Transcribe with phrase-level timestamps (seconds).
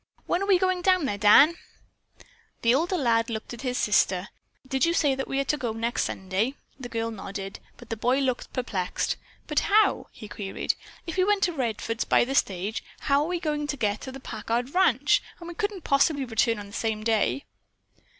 [0.25, 1.57] When are we going down there, Dan?"
[2.63, 4.29] The older lad glanced at his sister.
[4.67, 7.95] "Did you say that we are to go next Sunday?" The girl nodded, but the
[7.97, 9.17] boy looked perplexed.
[9.45, 10.73] "But how?" he queried.
[11.05, 14.19] "If we went to Redfords by the stage, how are we to get to the
[14.19, 15.21] Packard ranch?
[15.39, 17.45] And we couldn't possibly return on the same day."